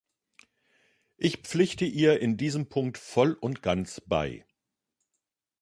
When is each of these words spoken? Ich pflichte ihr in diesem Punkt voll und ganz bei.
Ich 1.17 1.41
pflichte 1.43 1.85
ihr 1.85 2.21
in 2.21 2.35
diesem 2.35 2.69
Punkt 2.69 2.97
voll 2.97 3.33
und 3.33 3.61
ganz 3.61 4.01
bei. 4.07 4.47